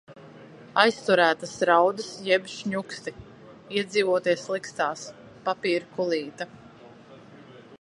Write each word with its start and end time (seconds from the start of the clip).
Aizturētas 0.83 1.51
raudas 1.69 2.07
jeb 2.29 2.47
šņuksti. 2.53 3.13
Iedzīvoties 3.81 4.47
likstās. 4.55 5.05
Papīra 5.49 5.91
kulīte. 5.99 6.49